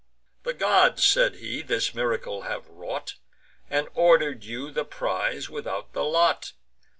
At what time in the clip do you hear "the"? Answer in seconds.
0.41-0.55, 4.71-4.83, 5.93-6.03